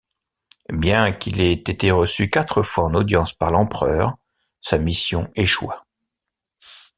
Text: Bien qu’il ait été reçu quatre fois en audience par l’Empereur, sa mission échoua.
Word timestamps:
Bien 0.73 1.11
qu’il 1.11 1.41
ait 1.41 1.51
été 1.51 1.91
reçu 1.91 2.27
quatre 2.27 2.63
fois 2.63 2.85
en 2.85 2.95
audience 2.95 3.33
par 3.33 3.51
l’Empereur, 3.51 4.17
sa 4.59 4.79
mission 4.79 5.29
échoua. 5.35 5.85